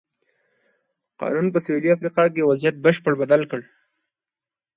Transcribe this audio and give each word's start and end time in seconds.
قانون 1.21 1.47
په 1.51 1.59
سوېلي 1.65 1.89
افریقا 1.93 2.23
کې 2.33 2.47
وضعیت 2.49 2.75
بشپړه 2.85 3.15
بدل 3.21 3.41
کړ. 3.51 3.61